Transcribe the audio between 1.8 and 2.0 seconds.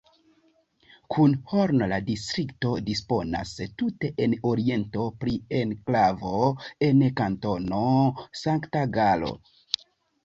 la